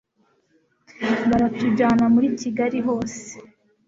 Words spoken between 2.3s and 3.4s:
kigali hose